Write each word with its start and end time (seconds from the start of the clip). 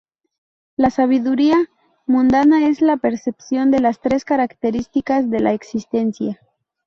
La 0.77 0.89
sabiduría 0.89 1.57
mundana 2.07 2.67
es 2.67 2.81
la 2.81 2.97
percepción 2.97 3.69
de 3.69 3.81
las 3.81 4.01
tres 4.01 4.25
características 4.25 5.29
de 5.29 5.39
la 5.41 5.53
existencia. 5.53 6.41